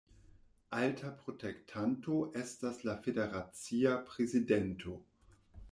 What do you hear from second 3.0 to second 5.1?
federacia prezidento.